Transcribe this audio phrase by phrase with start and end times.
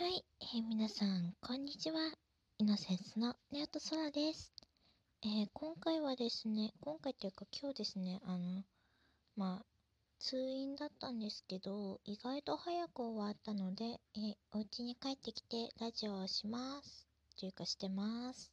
[0.00, 1.98] はい、えー皆さん、こんにちは。
[2.58, 4.54] イノセンスのネオトソラです。
[5.24, 8.62] えー今回はですね、今回というか今日ですね、あの、
[9.36, 9.66] まあ、
[10.20, 17.08] 通院だったんですけど、意外と早く終わったので、えーお家に帰ってきてラジオをします。
[17.36, 18.52] というかしてます。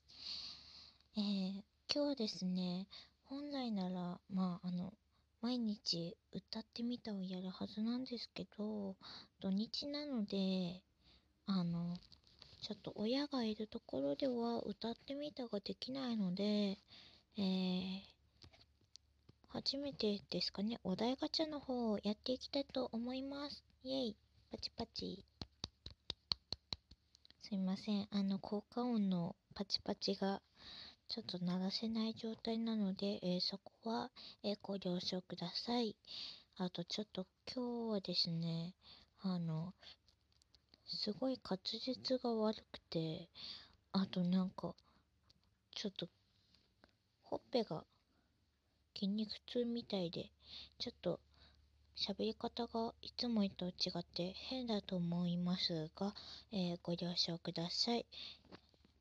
[1.16, 1.62] えー
[1.94, 2.88] 今日ですね、
[3.26, 4.96] 本来なら、まあ、あの、
[5.42, 8.96] 毎日歌ってみたをやるはずなんですけど、
[9.42, 10.82] 土日なので、
[11.48, 11.96] あの、
[12.62, 16.80] ちょっと親がいるところでは歌ってみたができないので、
[17.38, 18.02] えー、
[19.50, 23.64] 初めてですかね、お題ガチャの方をやっていきたいと思います。
[23.84, 24.16] イェイ、
[24.52, 25.24] パチパチ。
[27.44, 30.42] すいません、あの、効果音のパチパチが
[31.08, 34.10] ちょっと鳴らせない状態なので、えーそこは、
[34.44, 35.96] えーご了承ください。
[36.58, 38.74] あと、ちょっと今日はですね、
[39.22, 39.76] あの、
[40.88, 43.28] すごい滑舌が悪くて、
[43.92, 44.76] あとなんか、
[45.72, 46.08] ちょっと、
[47.24, 47.84] ほっぺが
[48.94, 50.30] 筋肉痛みたいで、
[50.78, 51.20] ちょっと、
[51.96, 56.14] 喋り方がいつもと違って変だと思いますが、
[56.52, 58.06] えーご了承ください。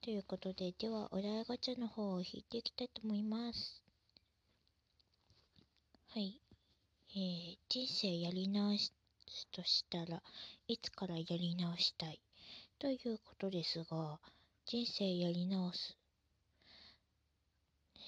[0.03, 3.83] ということで、では、お題ガチャの方を引いていきたいと思います。
[6.09, 6.41] はい。
[7.17, 8.93] えー、人生やり直し
[9.53, 10.23] としたら
[10.69, 12.21] いつからやり直したい
[12.79, 14.19] ということですが、
[14.67, 15.97] 人生やり直す。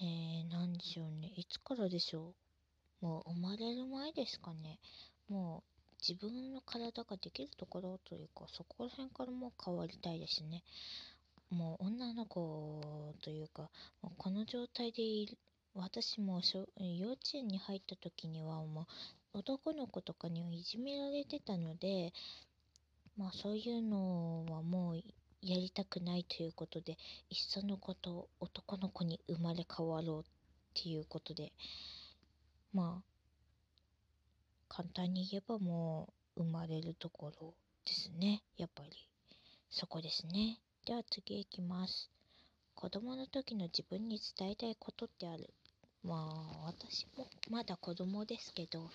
[0.02, 1.32] えー、なんでしょうね。
[1.36, 2.34] いつからでしょ
[3.02, 3.06] う。
[3.06, 4.78] もう生まれる前ですかね。
[5.28, 10.62] もう自分の体ができるところというか、そこら辺からもう変わりたいですね。
[11.50, 13.70] もう女の子というか、
[14.02, 15.02] もうこの状態で
[15.74, 16.40] 私も
[16.78, 18.86] 幼稚園に入った時にはもう
[19.36, 22.14] 男の子とかにはいじめられてたので、
[23.18, 24.96] まあそういうのはもう
[25.42, 26.98] やりたくないということで、いっ
[27.38, 30.24] そのこと男の子に生まれ変わろうっ
[30.74, 31.52] ていうことで、
[32.72, 33.04] まあ、
[34.68, 37.54] 簡単に言えばもう生まれるところ
[37.84, 38.42] ですね。
[38.56, 38.90] やっぱり。
[39.68, 40.58] そこですね。
[40.86, 42.10] では次行きます。
[42.74, 45.52] 子供の時の自分に伝えたいことってある？
[46.02, 48.90] まあ、私もまだ子供ですけど、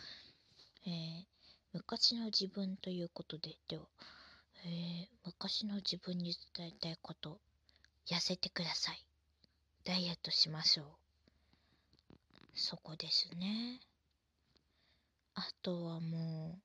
[0.86, 1.26] えー
[1.74, 3.84] 昔の自分ということで、では、
[4.66, 7.40] えー昔の自分に伝えたいこと、
[8.08, 9.06] 痩せてください。
[9.86, 10.86] ダイエットしましょう。
[12.54, 13.80] そこですね。
[15.36, 16.62] あとはもう、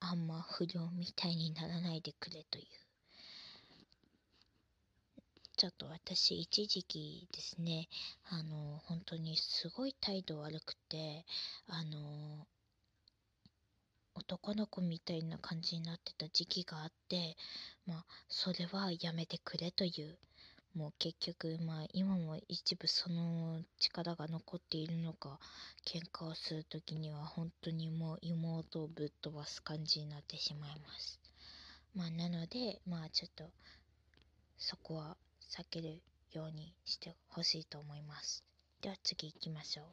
[0.00, 2.85] あんま不良みたいにならないでくれという。
[5.56, 7.88] ちょっと私一時期ですね、
[8.28, 11.24] あの、本当にすごい態度悪くて、
[11.66, 12.46] あの、
[14.14, 17.38] 男の子みたいな感じになってた時期があって、
[17.86, 20.18] まあ、それはやめてくれという、
[20.74, 25.40] もう結局、まあ、今も一部その力が残っているのか、
[25.86, 31.18] 喧嘩をするときには本当にもう妹をぶっ飛ばす感じになってしまいます。
[31.94, 33.50] まあ、なので、まあ、ちょっと、
[34.58, 35.16] そこは
[35.48, 36.02] 避ける
[36.32, 38.44] ようにしてほしいと思います。
[38.80, 39.86] では次行きましょう。
[39.86, 39.92] 好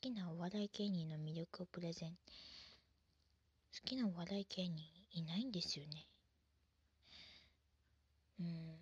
[0.00, 2.10] きなお笑い芸人の魅力をプレゼン。
[2.10, 6.06] 好きなお笑い芸人いないんですよね。
[8.40, 8.78] うん。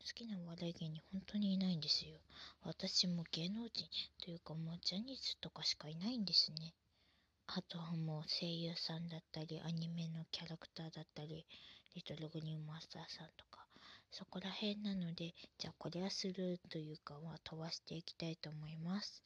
[0.00, 2.18] 好きなお笑い芸人本当にいないんですよ。
[2.62, 3.88] 私も芸能人
[4.24, 6.74] というかもうジャニーズとかしかいないんですね。
[7.46, 11.44] あとはもう声優さんだったり、アニメのキャラクターだったり、
[11.94, 13.61] リトルグリーンマスターさんとか、
[14.14, 19.22] そこら辺なので、じゃあこれはスルーというか、ま飛ばしていきたいと思います。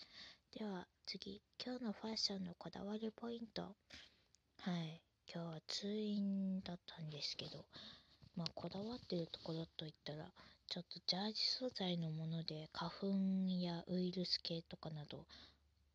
[0.57, 3.63] では次、今日のファッションのこだわりポイント。
[3.63, 7.65] はい、今日は通院だったんですけど、
[8.37, 10.31] まあこだわってるところといったら、
[10.69, 13.07] ちょっとジャージ素材のもので花粉
[13.61, 15.27] やウイルス系とかなど、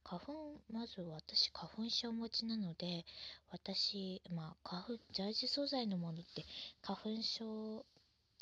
[0.04, 3.06] 花粉、まず私花粉症持ちなので、
[3.52, 6.46] 私、まあ花粉、ジャージ素材のものって
[6.82, 7.86] 花粉症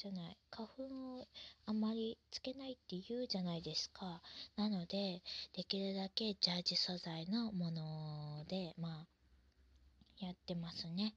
[0.01, 0.83] じゃない、花粉
[1.19, 1.27] を
[1.65, 4.21] あまりつけないって言うじゃないですか。
[4.55, 5.21] なので、
[5.53, 9.05] できるだけジャージ素材のもので、ま
[10.21, 11.15] あ、やってますね。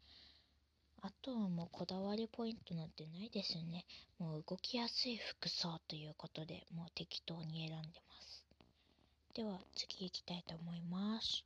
[1.01, 3.87] あとはもうこだわりポイントなんてないですね。
[4.19, 8.45] もう動きやすい服装ということで、もう適当に選んでます。
[9.35, 11.45] では次行きたいと思います。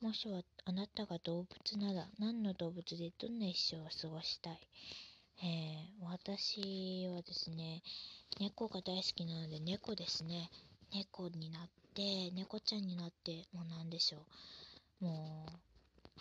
[0.00, 4.60] もしはあなたが動物なら何の動物でどんな一生を過ごしたい？
[5.40, 7.82] えー、私はですね、
[8.40, 10.50] 猫が大好きなので猫ですね。
[10.92, 14.26] 猫になって、猫ちゃんになって、もうなんでしょ
[15.00, 15.04] う。
[15.04, 15.58] もう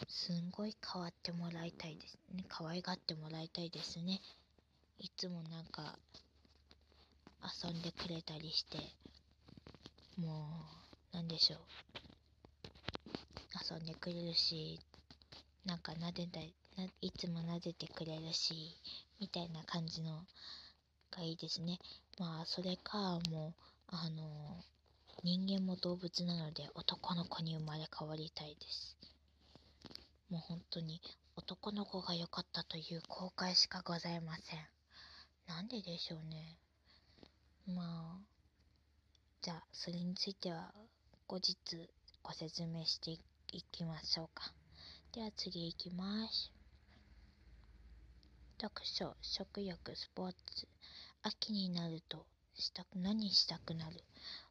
[0.07, 2.45] すんごい変わってもらいたいですね。
[2.47, 4.21] 可愛がってもらいたいですね。
[4.99, 5.97] いつもなんか、
[7.63, 8.77] 遊んでくれたりして、
[10.17, 10.47] も
[11.13, 11.59] う、なんでしょう。
[13.73, 14.79] 遊んでくれるし、
[15.65, 16.53] なんか撫でたい、
[17.01, 18.77] いつも撫でてくれるし、
[19.19, 20.25] みたいな感じの
[21.11, 21.79] がいいですね。
[22.19, 23.53] まあ、それか、も
[23.91, 24.63] う、あの、
[25.23, 28.97] 人間も動物なので男の子に生まれ変わりたいです。
[30.29, 31.01] もう本当に
[31.35, 34.59] 男の子が良かったという後悔しかございません。
[35.47, 36.57] なんででしょうね。
[37.67, 38.37] まあ、
[39.41, 40.71] じゃあ、それについては
[41.25, 41.57] 後日
[42.21, 43.11] ご説明して
[43.51, 44.53] いきましょうか。
[45.13, 46.56] では次いきます。
[48.59, 50.67] 読書、食欲、スポーツ。
[51.21, 52.25] 秋になると
[52.55, 54.03] したく、何したくなる？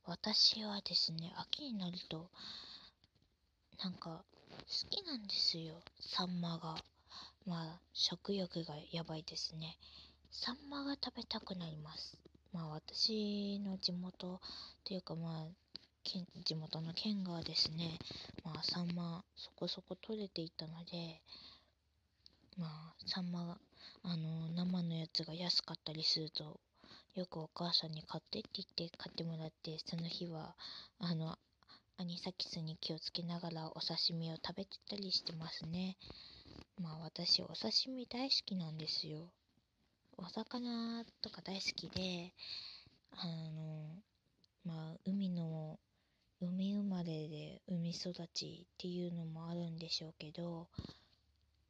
[0.05, 2.31] 私はですね、秋になると、
[3.83, 5.81] なんか、好きなんですよ。
[6.01, 6.77] サンマが。
[7.47, 9.77] まあ、食欲がやばいですね。
[10.31, 12.17] サンマが食べたくなります。
[12.53, 14.41] まあ、私の地元
[14.85, 15.47] というか、まあ、
[16.45, 17.99] 地元の県がですね、
[18.45, 21.21] まあ、サンマそこそこ取れていたので、
[22.57, 23.59] まあ、サンマ、
[24.03, 26.61] あの、生のやつが安かったりすると、
[27.15, 30.57] よくお母さんに買ってって言って買ってもらって、その日は、
[30.99, 31.39] あの、
[31.99, 35.97] アニサキスに気をつけながらお刺身を食べてたりしてますね。
[36.79, 39.33] まあ私お刺身大好きなんですよ。
[40.19, 42.35] お魚とか大好きで、
[43.13, 44.03] あの、
[44.65, 45.79] まあ海の、
[46.43, 50.69] 海生まれで海育ちっていうのもあるんでしょうけど、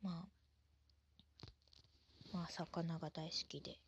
[0.03, 0.36] まあ、
[2.37, 3.79] まあ魚が大好きで。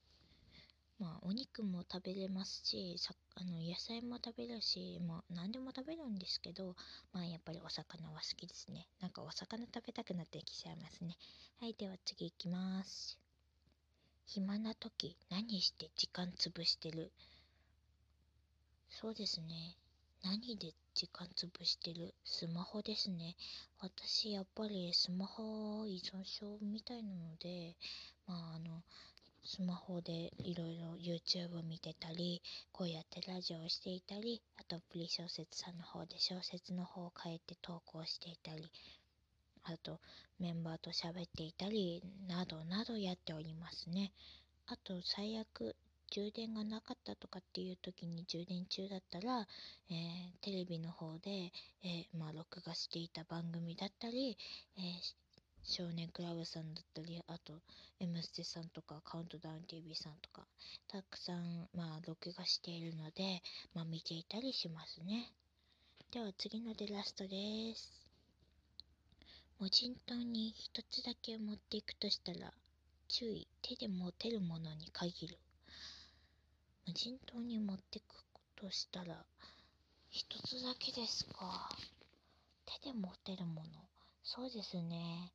[0.98, 6.74] まあ、お肉も食べれますし、さあの野菜も食べるし、まあ、何でも食べるんですけど、
[7.12, 8.88] まあ、やっぱりお魚は好きですね。
[9.00, 11.16] なんかお魚食べたくなってきちゃいますね。
[11.60, 13.18] はい、では次行きます。
[14.26, 17.12] 暇な時、何して時間潰してる？
[18.88, 19.76] そうですね。
[20.24, 22.14] 何で時間潰してる？
[22.24, 23.36] スマホですね。
[23.80, 27.76] 私、やっぱりスマホ依存症みたいなので、
[28.26, 28.82] まあ、あの、
[29.44, 32.42] スマホでいろいろ YouTube 見てたり、
[32.72, 38.70] こうやってラジオをしていたり、あとプリ小説さんの方で小説の方を変えて投稿していたり、
[39.62, 40.00] あと
[40.40, 44.12] メンバーと喋っていたり、などなどやっておりますね。
[44.66, 45.76] あと最悪
[46.10, 49.46] 充電がなかったとかっていう時に充電中だったら、
[49.90, 49.96] えー、
[50.40, 51.52] テレビの方で、
[51.82, 54.36] えー、まあ、録画していた番組だったり、
[54.76, 54.80] え
[55.70, 57.60] 少年クラブさんだったり、あと、
[58.00, 60.46] M ステさんとか、カウントダウン TV さんとか、
[60.86, 63.42] たくさん、まあ、録画しているので、
[63.74, 65.30] まあ、見ていたりしますね。
[66.10, 67.92] では、次のでラストです。
[69.58, 72.50] 無人島に一つだけ持っていくとしたら、
[73.08, 75.38] 注意、手で持てるものに限る。
[76.88, 78.04] 無人島に持ってく
[78.56, 79.22] としたら、
[80.08, 81.68] 一つだけですか。
[82.64, 83.68] 手で持てるもの。
[84.24, 85.30] そうですね。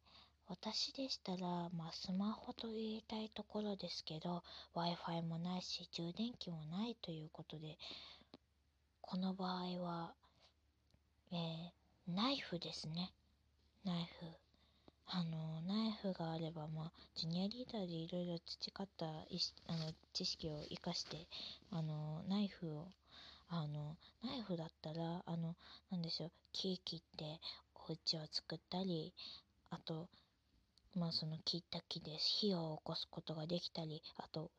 [0.48, 4.42] 私でしたら、まあ、スマホと言いたいところですけど、
[4.74, 7.78] Wi-Fi もないし、充電器もないということで、
[9.02, 10.16] この場合は、
[11.32, 11.72] えー、
[12.08, 13.14] ナイフですね。
[13.86, 14.43] ナイフ。
[15.16, 21.28] あの、ナイフがあれば、まあ、ジュニアリーダーでいろいろ培ったあの知識を生かして、
[21.70, 22.88] あの、ナイフを、
[23.48, 25.56] あの、ナイフだったら、あの、
[25.92, 27.40] なんでしょう、木切って
[27.76, 29.14] お家を作ったり、
[29.70, 30.08] あと、
[30.96, 34.50] まあその切った木で火を起こすことができたり、あと、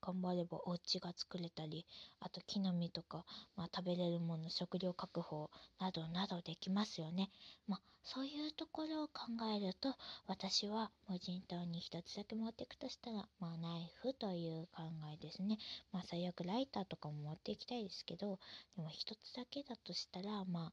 [0.00, 1.86] 頑張ればお家が作れたり、
[2.20, 3.24] あと木の実とか、
[3.56, 7.30] まあ食べれるもの、食料確保などなどできますよね。
[7.68, 9.94] まあそういうところを考えると、
[10.26, 15.58] 私は無人島に一つだけ持っていくとしたら、まあナイフという考えですね。
[15.92, 18.38] まあ最悪ライターとかも持っていきたいですけど、
[18.76, 20.72] でも一つだけだとしたら、ま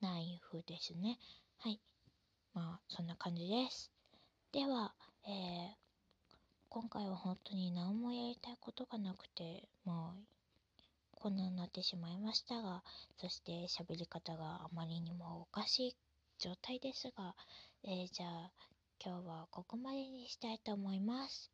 [0.00, 1.18] ナイフですね。
[1.58, 1.80] はい。
[2.52, 3.90] まあ、そんな感じです。
[4.52, 4.94] では、
[5.26, 5.85] えー、
[6.76, 10.26] 今回は本当に何もやりたいことがなくて、もう、
[11.12, 12.82] こんなになってしまいましたが、
[13.16, 15.96] そして喋り方があまりにもおかしい
[16.38, 17.34] 状態ですが、
[17.82, 18.50] えー、じゃあ、
[19.02, 21.50] 今日はここまでにしたいと思います。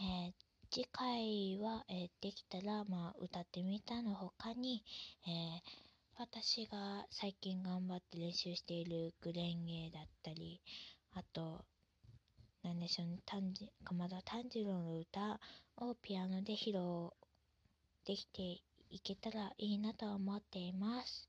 [0.00, 0.32] えー、
[0.68, 4.82] 次回は、えー、できたら、まあ、歌ってみたの他に、
[5.28, 5.88] えー
[6.20, 10.60] 私が最近頑張って練習しているグレンゲだったり、
[11.14, 11.64] あと、
[12.62, 15.38] なんでしょうね、炭治鎌田炭治郎の歌
[15.76, 17.10] をピアノで披露
[18.04, 21.28] できていけたらいいなと思っています。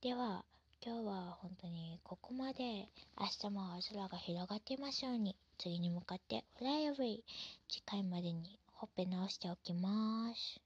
[0.00, 0.44] では、
[0.84, 2.88] 今日は本当にここまで。
[3.18, 5.34] 明日も青空が広がっていますように。
[5.58, 7.24] 次に向かってフライアウェイ。
[7.68, 10.65] 次回までにほっぺ直しておきます。